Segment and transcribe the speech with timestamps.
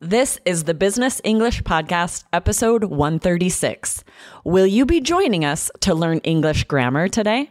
[0.00, 4.04] This is the Business English Podcast, episode 136.
[4.44, 7.50] Will you be joining us to learn English grammar today?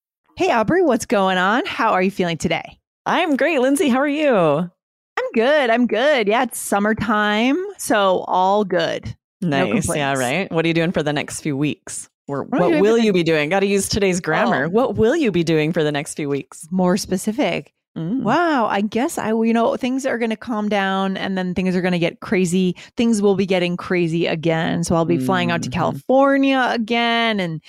[0.41, 1.67] Hey, Aubrey, what's going on?
[1.67, 2.79] How are you feeling today?
[3.05, 3.59] I'm great.
[3.59, 4.35] Lindsay, how are you?
[4.35, 5.69] I'm good.
[5.69, 6.27] I'm good.
[6.27, 9.15] Yeah, it's summertime, so all good.
[9.41, 9.87] Nice.
[9.87, 10.51] No yeah, right.
[10.51, 12.09] What are you doing for the next few weeks?
[12.27, 13.49] Or what, what will you be doing?
[13.49, 14.65] Got to use today's grammar.
[14.65, 14.69] Oh.
[14.69, 16.67] What will you be doing for the next few weeks?
[16.71, 17.71] More specific.
[17.95, 18.23] Mm.
[18.23, 21.75] Wow, I guess I, you know, things are going to calm down and then things
[21.75, 22.75] are going to get crazy.
[22.97, 24.83] Things will be getting crazy again.
[24.85, 25.25] So I'll be mm-hmm.
[25.27, 25.79] flying out to mm-hmm.
[25.79, 27.61] California again and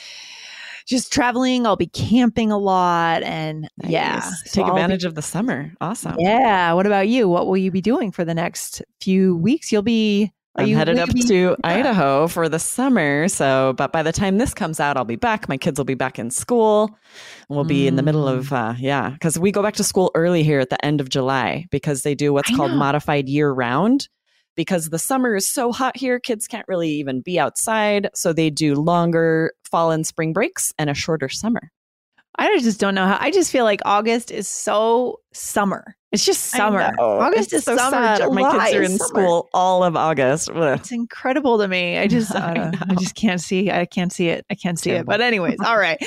[0.87, 1.67] just traveling.
[1.67, 3.91] I'll be camping a lot and nice.
[3.91, 4.21] yeah.
[4.21, 5.73] So Take I'll advantage be, of the summer.
[5.81, 6.17] Awesome.
[6.19, 6.73] Yeah.
[6.73, 7.29] What about you?
[7.29, 9.73] What will you be doing for the next few weeks?
[9.73, 11.55] You'll be I'm headed up be, to yeah.
[11.65, 13.29] Idaho for the summer.
[13.29, 15.49] So, but by the time this comes out, I'll be back.
[15.49, 16.91] My kids will be back in school.
[17.49, 17.89] We'll be mm.
[17.89, 18.71] in the middle of, mm.
[18.71, 21.67] uh, yeah, because we go back to school early here at the end of July
[21.71, 22.77] because they do what's I called know.
[22.77, 24.09] modified year round
[24.55, 28.11] because the summer is so hot here, kids can't really even be outside.
[28.15, 31.73] So they do longer fall and spring breaks and a shorter summer.
[32.39, 33.19] I just don't know how.
[33.21, 35.97] I just feel like August is so summer.
[36.13, 36.93] It's just summer.
[36.99, 38.17] August it's is so summer.
[38.17, 39.09] July My kids are in summer.
[39.09, 40.51] school all of August.
[40.51, 40.79] Ugh.
[40.79, 41.99] It's incredible to me.
[41.99, 43.71] I just, I, uh, I, just can't see.
[43.71, 44.47] I can't see it.
[44.51, 45.13] I can't see Terrible.
[45.13, 45.19] it.
[45.19, 45.99] But anyways, all right.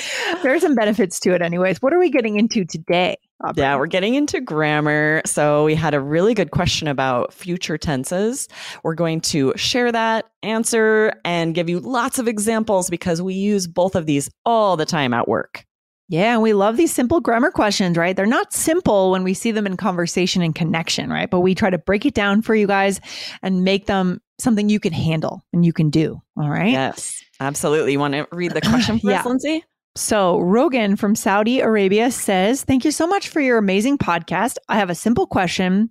[0.42, 1.42] There are some benefits to it.
[1.42, 3.16] Anyways, what are we getting into today?
[3.44, 3.62] Aubrey.
[3.62, 5.22] Yeah, we're getting into grammar.
[5.26, 8.48] So we had a really good question about future tenses.
[8.82, 13.66] We're going to share that answer and give you lots of examples because we use
[13.66, 15.64] both of these all the time at work.
[16.08, 18.14] Yeah, and we love these simple grammar questions, right?
[18.14, 21.28] They're not simple when we see them in conversation and connection, right?
[21.28, 23.00] But we try to break it down for you guys
[23.42, 26.22] and make them something you can handle and you can do.
[26.36, 26.70] All right.
[26.70, 27.92] Yes, absolutely.
[27.92, 29.20] You want to read the question for yeah.
[29.20, 29.64] us, Lindsay?
[29.96, 34.56] So, Rogan from Saudi Arabia says, Thank you so much for your amazing podcast.
[34.68, 35.90] I have a simple question.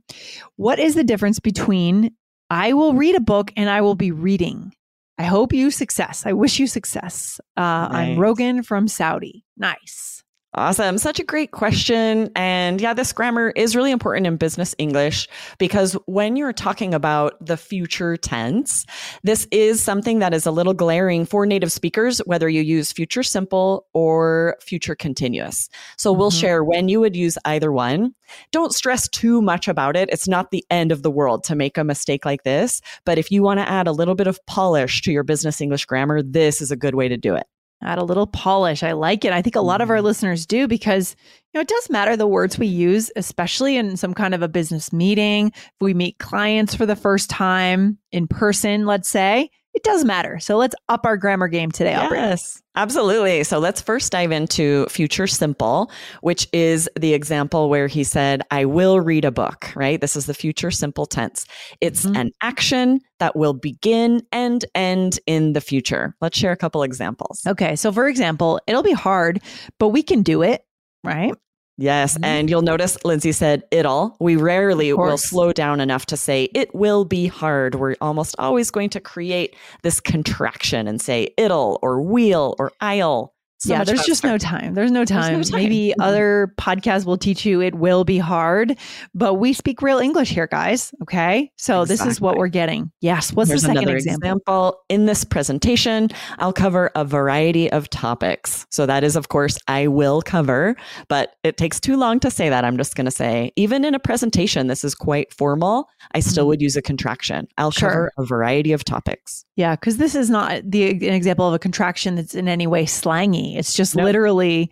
[0.58, 2.16] What is the difference between
[2.52, 4.74] I will read a book and I will be reading?
[5.18, 6.26] I hope you success.
[6.26, 7.40] I wish you success.
[7.58, 7.92] Uh, nice.
[7.94, 9.44] I'm Rogan from Saudi.
[9.58, 10.24] Nice.
[10.58, 10.98] Awesome.
[10.98, 12.32] Such a great question.
[12.34, 15.28] And yeah, this grammar is really important in business English
[15.58, 18.86] because when you're talking about the future tense,
[19.24, 23.22] this is something that is a little glaring for native speakers, whether you use future
[23.22, 25.68] simple or future continuous.
[25.98, 26.20] So mm-hmm.
[26.22, 28.16] we'll share when you would use either one.
[28.52, 30.08] Don't stress too much about it.
[30.10, 32.80] It's not the end of the world to make a mistake like this.
[33.06, 35.86] But if you want to add a little bit of polish to your business English
[35.86, 37.46] grammar, this is a good way to do it
[37.84, 38.84] add a little polish.
[38.84, 39.34] I like it.
[39.34, 40.06] I think a lot of our mm-hmm.
[40.06, 41.16] listeners do because
[41.54, 44.48] you know it does matter the words we use, especially in some kind of a
[44.48, 45.52] business meeting.
[45.56, 49.50] If we meet clients for the first time in person, let's say,
[49.86, 50.40] does matter.
[50.40, 51.96] So let's up our grammar game today.
[51.96, 52.18] Aubrey.
[52.18, 53.44] Yes, absolutely.
[53.44, 55.90] So let's first dive into future simple,
[56.22, 60.02] which is the example where he said, I will read a book, right?
[60.02, 61.46] This is the future simple tense.
[61.80, 62.18] It's mm-hmm.
[62.18, 66.16] an action that will begin and end in the future.
[66.20, 67.42] Let's share a couple examples.
[67.48, 67.76] Okay.
[67.78, 69.40] So, for example, it'll be hard,
[69.80, 70.66] but we can do it,
[71.04, 71.34] right?
[71.78, 72.14] Yes.
[72.14, 72.24] Mm-hmm.
[72.24, 74.16] And you'll notice Lindsay said it'll.
[74.20, 77.76] We rarely will slow down enough to say it will be hard.
[77.76, 83.35] We're almost always going to create this contraction and say it'll or we'll or I'll.
[83.66, 84.76] So yeah, there's just no time.
[84.76, 85.34] There's no time.
[85.34, 85.64] There's no time.
[85.64, 86.02] Maybe mm-hmm.
[86.02, 88.78] other podcasts will teach you it will be hard,
[89.16, 90.94] but we speak real English here, guys.
[91.02, 91.52] Okay.
[91.58, 92.06] So exactly.
[92.06, 92.92] this is what we're getting.
[93.02, 93.34] Yes.
[93.34, 94.28] What's Here's the second example?
[94.28, 94.82] example?
[94.90, 98.68] In this presentation, I'll cover a variety of topics.
[98.70, 100.76] So that is, of course, I will cover,
[101.08, 102.64] but it takes too long to say that.
[102.64, 105.90] I'm just going to say, even in a presentation, this is quite formal.
[106.12, 106.50] I still mm-hmm.
[106.50, 107.48] would use a contraction.
[107.58, 107.90] I'll sure.
[107.90, 109.44] cover a variety of topics.
[109.56, 109.76] Yeah.
[109.76, 113.55] Cause this is not the an example of a contraction that's in any way slangy.
[113.56, 114.06] It's just nope.
[114.06, 114.72] literally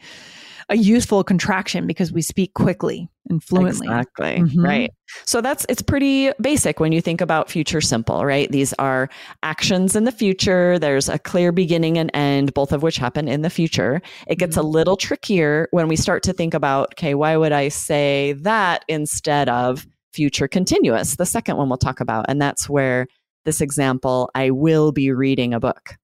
[0.69, 3.87] a useful contraction because we speak quickly and fluently.
[3.87, 4.37] Exactly.
[4.39, 4.63] Mm-hmm.
[4.63, 4.93] Right.
[5.25, 8.51] So that's it's pretty basic when you think about future simple, right?
[8.51, 9.09] These are
[9.43, 10.79] actions in the future.
[10.79, 14.01] There's a clear beginning and end, both of which happen in the future.
[14.27, 14.65] It gets mm-hmm.
[14.65, 18.85] a little trickier when we start to think about, okay, why would I say that
[18.87, 21.15] instead of future continuous?
[21.15, 22.25] The second one we'll talk about.
[22.29, 23.07] And that's where
[23.45, 25.97] this example, I will be reading a book.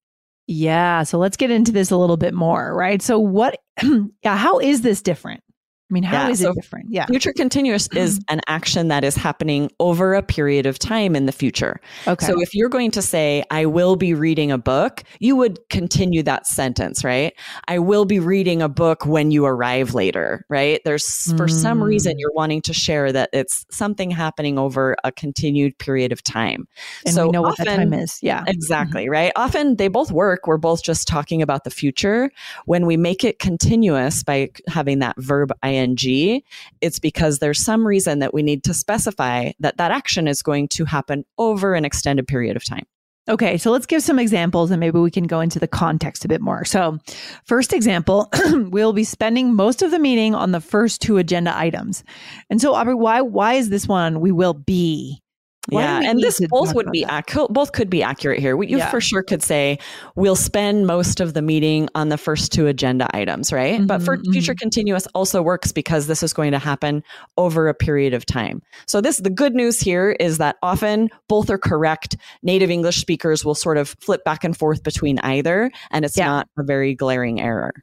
[0.52, 1.04] Yeah.
[1.04, 3.04] So let's get into this a little bit more, right?
[3.04, 3.60] so, what,
[4.24, 5.44] yeah, how is this different?
[5.90, 6.88] I mean, how yeah, is so it different?
[6.92, 7.08] Yeah.
[7.08, 11.32] Future continuous is an action that is happening over a period of time in the
[11.32, 11.80] future.
[12.08, 12.28] Okay.
[12.28, 16.22] So if you're going to say, I will be reading a book, you would continue
[16.24, 17.34] that sentence, right?
[17.68, 20.80] I will be reading a book when you arrive later, right?
[20.86, 21.38] There's mm.
[21.38, 22.20] for some reason mm.
[22.20, 26.68] you're wanting to share that it's something happening over a continued period of time.
[27.04, 28.20] And so we know often, what that time is.
[28.22, 28.44] Yeah.
[28.46, 29.12] Exactly, mm-hmm.
[29.12, 29.32] right?
[29.36, 30.46] Often they both work.
[30.46, 32.30] We're both just talking about the future.
[32.66, 36.42] When we make it continuous by having that verb ing ing,
[36.82, 40.68] it's because there's some reason that we need to specify that that action is going
[40.70, 42.86] to happen over an extended period of time.
[43.30, 46.28] Okay, so let's give some examples and maybe we can go into the context a
[46.28, 46.66] bit more.
[46.66, 46.98] So,
[47.46, 52.04] first example, we'll be spending most of the meeting on the first two agenda items.
[52.50, 55.22] And so, Aubrey, why why is this one we will be?
[55.70, 57.52] Why yeah, and this both would be accurate.
[57.52, 58.62] Both could be accurate here.
[58.62, 58.90] You yeah.
[58.90, 59.80] for sure could say
[60.16, 63.78] we'll spend most of the meeting on the first two agenda items, right?
[63.78, 64.32] Mm-hmm, but for mm-hmm.
[64.32, 67.04] future continuous also works because this is going to happen
[67.38, 68.62] over a period of time.
[68.88, 72.18] So this the good news here is that often both are correct.
[72.44, 76.26] Native English speakers will sort of flip back and forth between either, and it's yeah.
[76.26, 77.74] not a very glaring error.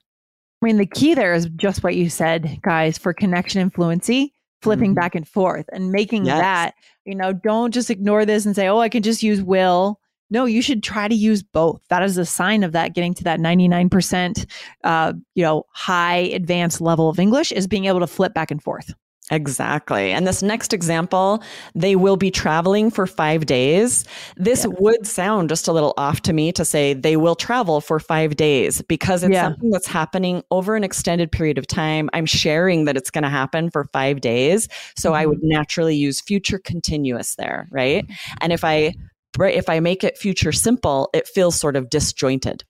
[0.62, 4.32] I mean, the key there is just what you said, guys, for connection and fluency
[4.62, 5.00] flipping mm-hmm.
[5.00, 6.41] back and forth and making yes.
[6.41, 6.75] that,
[7.05, 10.00] you know, don't just ignore this and say, oh, I can just use will.
[10.29, 11.81] No, you should try to use both.
[11.88, 14.47] That is a sign of that getting to that 99%,
[14.82, 18.61] uh, you know, high advanced level of English is being able to flip back and
[18.62, 18.93] forth.
[19.31, 20.12] Exactly.
[20.12, 21.43] And this next example,
[21.75, 24.05] they will be traveling for five days.
[24.37, 24.73] This yeah.
[24.78, 28.37] would sound just a little off to me to say they will travel for five
[28.37, 29.43] days because it's yeah.
[29.43, 32.08] something that's happening over an extended period of time.
[32.12, 34.69] I'm sharing that it's going to happen for five days.
[34.96, 35.19] So mm-hmm.
[35.19, 35.49] I would mm-hmm.
[35.49, 38.06] naturally use future continuous there, right?
[38.40, 38.94] And if I
[39.37, 42.62] right, if I make it future simple, it feels sort of disjointed.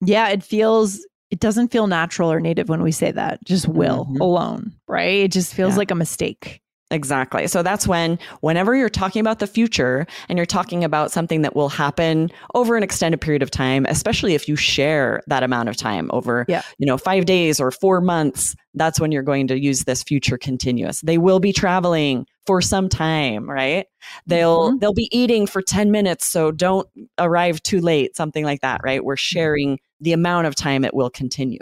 [0.00, 4.06] Yeah, it feels it doesn't feel natural or native when we say that, just will
[4.06, 4.20] mm-hmm.
[4.20, 5.24] alone, right?
[5.24, 5.78] It just feels yeah.
[5.78, 6.60] like a mistake.
[6.92, 7.46] Exactly.
[7.46, 11.54] So that's when, whenever you're talking about the future and you're talking about something that
[11.54, 15.76] will happen over an extended period of time, especially if you share that amount of
[15.76, 16.62] time over, yeah.
[16.78, 20.36] you know, five days or four months, that's when you're going to use this future
[20.36, 21.00] continuous.
[21.02, 23.86] They will be traveling for some time, right?
[24.26, 24.78] They'll, mm-hmm.
[24.78, 26.26] they'll be eating for 10 minutes.
[26.26, 29.04] So don't arrive too late, something like that, right?
[29.04, 31.60] We're sharing the amount of time it will continue.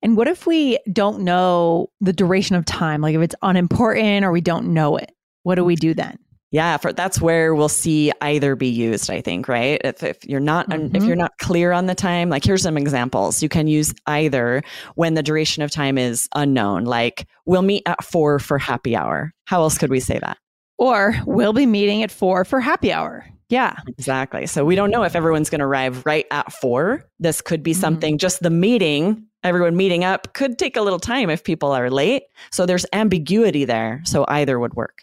[0.00, 3.02] And what if we don't know the duration of time?
[3.02, 5.12] Like if it's unimportant or we don't know it,
[5.42, 6.16] what do we do then?
[6.52, 9.10] Yeah, for, that's where we'll see either be used.
[9.10, 9.80] I think, right?
[9.82, 10.94] If, if you're not mm-hmm.
[10.94, 13.42] if you're not clear on the time, like here's some examples.
[13.42, 14.62] You can use either
[14.94, 16.84] when the duration of time is unknown.
[16.84, 19.32] Like we'll meet at four for happy hour.
[19.46, 20.36] How else could we say that?
[20.76, 23.24] Or we'll be meeting at four for happy hour.
[23.48, 23.76] Yeah.
[23.86, 24.46] Exactly.
[24.46, 27.04] So we don't know if everyone's going to arrive right at four.
[27.18, 27.80] This could be mm-hmm.
[27.80, 31.90] something, just the meeting, everyone meeting up could take a little time if people are
[31.90, 32.24] late.
[32.50, 34.00] So there's ambiguity there.
[34.04, 35.02] So either would work.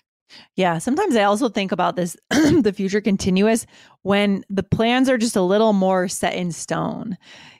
[0.55, 0.77] Yeah.
[0.77, 3.65] Sometimes I also think about this, the future continuous,
[4.03, 7.17] when the plans are just a little more set in stone,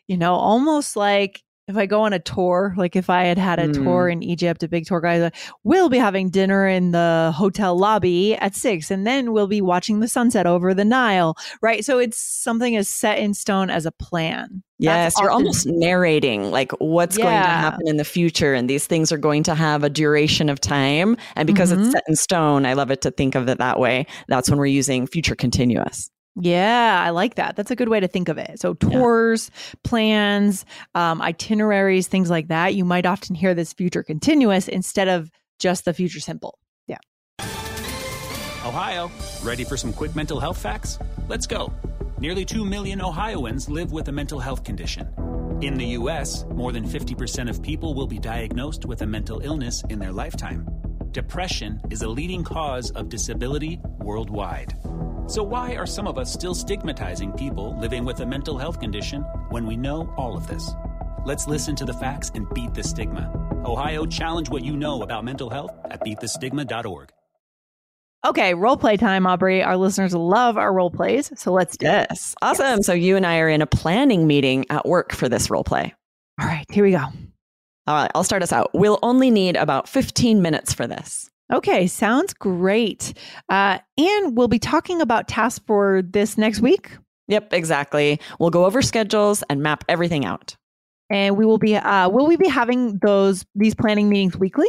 [0.07, 3.59] you know, almost like if I go on a tour, like if I had had
[3.59, 3.75] a mm.
[3.75, 7.77] tour in Egypt, a big tour guide, like, we'll be having dinner in the hotel
[7.77, 11.85] lobby at six, and then we'll be watching the sunset over the Nile, right?
[11.85, 14.63] So it's something as set in stone as a plan.
[14.79, 17.25] Yes, That's you're often, almost narrating like what's yeah.
[17.25, 20.49] going to happen in the future, and these things are going to have a duration
[20.49, 21.17] of time.
[21.35, 21.83] And because mm-hmm.
[21.83, 24.07] it's set in stone, I love it to think of it that way.
[24.27, 26.09] That's when we're using future continuous.
[26.36, 27.55] Yeah, I like that.
[27.55, 28.59] That's a good way to think of it.
[28.59, 29.74] So, tours, yeah.
[29.83, 32.75] plans, um, itineraries, things like that.
[32.75, 36.57] You might often hear this future continuous instead of just the future simple.
[36.88, 37.00] Yeah.
[38.65, 39.12] Ohio,
[39.43, 41.00] ready for some quick mental health facts?
[41.27, 41.74] Let's go.
[42.19, 45.07] Nearly 2 million Ohioans live with a mental health condition.
[45.62, 49.83] In the U.S., more than 50% of people will be diagnosed with a mental illness
[49.89, 50.67] in their lifetime.
[51.12, 54.74] Depression is a leading cause of disability worldwide.
[55.29, 59.21] So, why are some of us still stigmatizing people living with a mental health condition
[59.50, 60.71] when we know all of this?
[61.24, 63.29] Let's listen to the facts and beat the stigma.
[63.63, 67.12] Ohio, challenge what you know about mental health at beatthestigma.org.
[68.25, 69.62] Okay, role play time, Aubrey.
[69.62, 72.31] Our listeners love our role plays, so let's do yes.
[72.31, 72.38] It.
[72.41, 72.77] Awesome.
[72.77, 72.88] Yes.
[72.88, 75.93] So you and I are in a planning meeting at work for this role play.
[76.41, 77.03] All right, here we go.
[77.86, 78.71] All right, I'll start us out.
[78.74, 81.28] We'll only need about 15 minutes for this.
[81.51, 83.13] Okay, sounds great.
[83.50, 86.91] Uh, and we'll be talking about tasks for this next week.
[87.27, 88.20] Yep, exactly.
[88.39, 90.56] We'll go over schedules and map everything out.
[91.10, 94.68] And we will be uh, will we be having those these planning meetings weekly?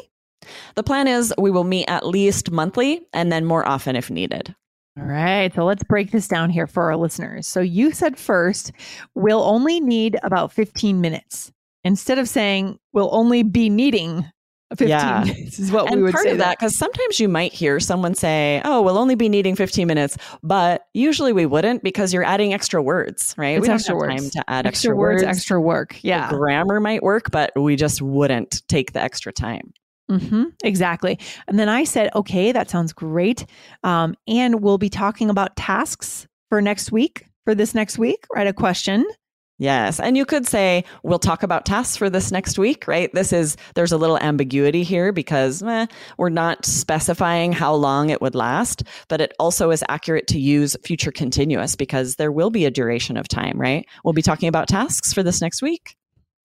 [0.75, 4.55] The plan is we will meet at least monthly and then more often if needed.
[4.99, 7.47] All right, so let's break this down here for our listeners.
[7.47, 8.73] So you said first,
[9.15, 11.53] we'll only need about 15 minutes.
[11.85, 14.31] Instead of saying we'll only be needing
[14.71, 15.25] 15 Yeah.
[15.25, 17.81] minutes is what and we would part say of that, because sometimes you might hear
[17.81, 22.25] someone say, "Oh, we'll only be needing 15 minutes," but usually we wouldn't because you're
[22.25, 23.57] adding extra words, right?
[23.57, 24.15] It's we don't extra have words.
[24.23, 25.95] time to add extra, words, extra work.
[25.95, 26.29] The Yeah.
[26.31, 29.73] grammar might work, but we just wouldn't take the extra time.
[30.11, 31.19] Mm-hmm, exactly.
[31.47, 33.47] And then I said, okay, that sounds great.
[33.85, 38.49] Um, and we'll be talking about tasks for next week, for this next week, right?
[38.49, 39.05] A question.
[39.61, 40.00] Yes.
[40.00, 43.12] And you could say, we'll talk about tasks for this next week, right?
[43.12, 45.85] This is, there's a little ambiguity here because eh,
[46.17, 50.79] we're not specifying how long it would last, but it also is accurate to use
[50.83, 53.87] future continuous because there will be a duration of time, right?
[54.02, 55.95] We'll be talking about tasks for this next week.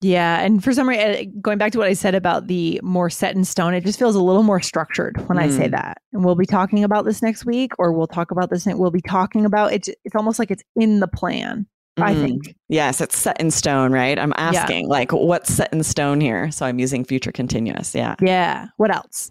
[0.02, 0.40] Yeah.
[0.42, 3.46] And for some reason, going back to what I said about the more set in
[3.46, 5.70] stone, it just feels a little more structured when I say Mm.
[5.70, 6.02] that.
[6.12, 8.66] And we'll be talking about this next week, or we'll talk about this.
[8.66, 9.88] We'll be talking about it.
[10.04, 11.66] It's almost like it's in the plan,
[11.98, 12.22] I Mm.
[12.22, 12.54] think.
[12.68, 14.18] Yes, it's set in stone, right?
[14.18, 16.50] I'm asking, like, what's set in stone here?
[16.50, 17.94] So I'm using future continuous.
[17.94, 18.16] Yeah.
[18.20, 18.66] Yeah.
[18.76, 19.30] What else?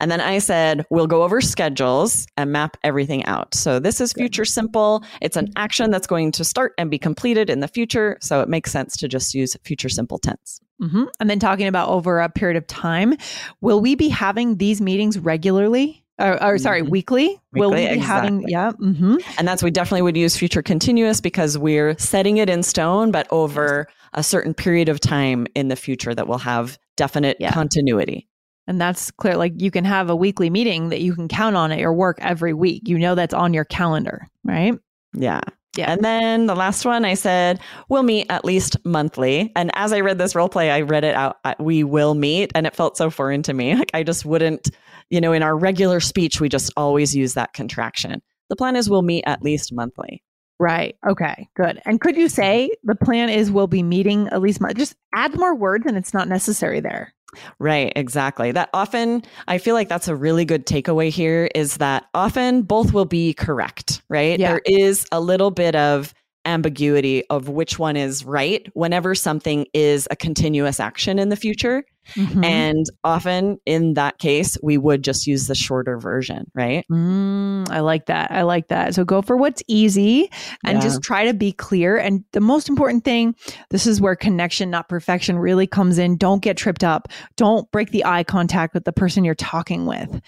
[0.00, 3.54] And then I said, we'll go over schedules and map everything out.
[3.54, 5.02] So this is future simple.
[5.20, 8.16] It's an action that's going to start and be completed in the future.
[8.20, 10.60] So it makes sense to just use future simple tense.
[10.80, 13.16] hmm And then talking about over a period of time,
[13.60, 16.03] will we be having these meetings regularly?
[16.18, 16.90] Or, or sorry, Mhm.
[16.90, 17.40] weekly?
[17.54, 18.34] Will we Weekly, be having?
[18.42, 18.52] exactly.
[18.52, 18.70] Yeah.
[18.72, 23.10] hmm And that's we definitely would use future continuous because we're setting it in stone,
[23.10, 27.50] but over a certain period of time in the future that will have definite Yeah.
[27.50, 28.28] continuity.
[28.68, 29.36] And that's clear.
[29.36, 32.18] Like you can have a weekly meeting that you can count on at your work
[32.20, 32.82] every week.
[32.86, 34.78] You know that's on your calendar, right?
[35.14, 35.40] Yeah.
[35.76, 35.90] Yeah.
[35.90, 39.50] And then the last one, I said, we'll meet at least monthly.
[39.56, 42.52] And as I read this role play, I read it out, we will meet.
[42.54, 43.74] And it felt so foreign to me.
[43.74, 44.70] Like I just wouldn't,
[45.10, 48.22] you know, in our regular speech, we just always use that contraction.
[48.50, 50.22] The plan is we'll meet at least monthly.
[50.60, 50.96] Right.
[51.06, 51.48] Okay.
[51.56, 51.80] Good.
[51.84, 54.60] And could you say the plan is we'll be meeting at least?
[54.60, 57.12] Mo- just add more words, and it's not necessary there.
[57.58, 58.52] Right, exactly.
[58.52, 62.92] That often, I feel like that's a really good takeaway here is that often both
[62.92, 64.38] will be correct, right?
[64.38, 64.52] Yeah.
[64.52, 70.06] There is a little bit of ambiguity of which one is right whenever something is
[70.10, 71.84] a continuous action in the future.
[72.16, 72.44] Mhm.
[72.44, 76.84] And often in that case, we would just use the shorter version, right?
[76.90, 78.30] Mm, I like that.
[78.30, 78.94] I like that.
[78.94, 80.30] So go for what's easy
[80.64, 80.82] and Yeah.
[80.82, 81.96] just try to be clear.
[81.96, 83.34] And the most important thing,
[83.70, 86.16] this is where connection, not perfection, really comes in.
[86.16, 87.08] Don't get tripped up.
[87.36, 90.20] Don't break the eye contact with the person you're talking with.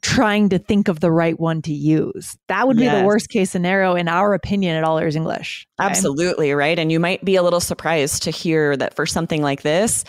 [0.00, 2.38] Trying to think of the right one to use.
[2.48, 5.66] That would be the worst case scenario, in our opinion, at All Ears English.
[5.78, 6.78] Absolutely, right?
[6.78, 10.04] And you might be a little surprised to hear that for something like this,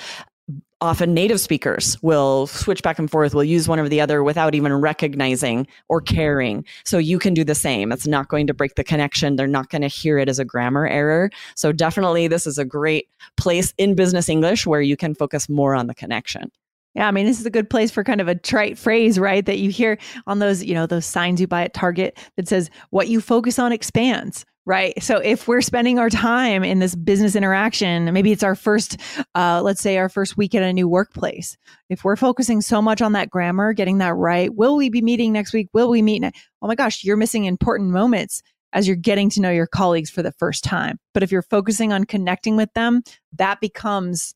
[0.82, 4.56] often native speakers will switch back and forth, will use one or the other without
[4.56, 6.66] even recognizing or caring.
[6.84, 7.92] So you can do the same.
[7.92, 9.36] It's not going to break the connection.
[9.36, 11.30] They're not going to hear it as a grammar error.
[11.56, 15.76] So definitely, this is a great place in business English where you can focus more
[15.76, 16.52] on the connection.
[16.94, 19.46] Yeah, I mean, this is a good place for kind of a trite phrase, right?
[19.46, 22.70] That you hear on those, you know, those signs you buy at Target that says,
[22.90, 25.02] what you focus on expands, right?
[25.02, 28.98] So if we're spending our time in this business interaction, maybe it's our first,
[29.36, 31.56] uh, let's say our first week at a new workplace.
[31.90, 35.32] If we're focusing so much on that grammar, getting that right, will we be meeting
[35.32, 35.70] next week?
[35.74, 36.22] Will we meet?
[36.22, 36.32] Ne-
[36.62, 38.42] oh my gosh, you're missing important moments
[38.74, 41.00] as you're getting to know your colleagues for the first time.
[41.14, 43.04] But if you're focusing on connecting with them,
[43.38, 44.34] that becomes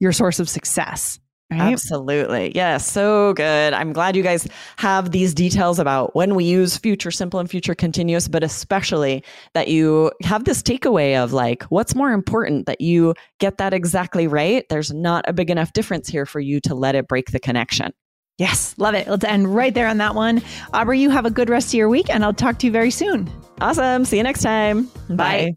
[0.00, 1.18] your source of success.
[1.52, 1.60] Right?
[1.60, 2.52] Absolutely.
[2.54, 2.90] Yes.
[2.90, 3.74] So good.
[3.74, 7.74] I'm glad you guys have these details about when we use future simple and future
[7.74, 13.14] continuous, but especially that you have this takeaway of like, what's more important that you
[13.38, 14.64] get that exactly right?
[14.70, 17.92] There's not a big enough difference here for you to let it break the connection.
[18.38, 19.06] Yes, love it.
[19.06, 20.40] Let's end right there on that one.
[20.72, 22.90] Aubrey, you have a good rest of your week, and I'll talk to you very
[22.90, 23.30] soon.
[23.60, 24.06] Awesome.
[24.06, 24.90] See you next time.
[25.10, 25.56] Bye.